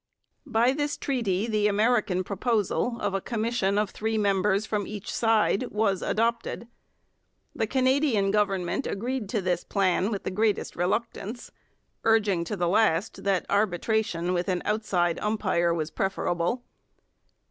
By 0.47 0.71
this 0.73 0.97
treaty 0.97 1.45
the 1.45 1.67
American 1.67 2.23
proposal 2.23 2.97
of 3.01 3.13
a 3.13 3.21
commission 3.21 3.77
of 3.77 3.91
three 3.91 4.17
members 4.17 4.65
from 4.65 4.87
each 4.87 5.13
side 5.13 5.65
was 5.69 6.01
adopted. 6.01 6.67
The 7.53 7.67
Canadian 7.67 8.31
Government 8.31 8.87
agreed 8.87 9.29
to 9.29 9.41
this 9.43 9.63
plan 9.63 10.09
with 10.09 10.23
the 10.23 10.31
greatest 10.31 10.75
reluctance, 10.75 11.51
urging 12.03 12.43
to 12.45 12.55
the 12.55 12.67
last 12.67 13.23
that 13.25 13.45
arbitration 13.47 14.33
with 14.33 14.47
an 14.49 14.63
outside 14.65 15.19
umpire 15.19 15.71
was 15.71 15.91
preferable. 15.91 16.63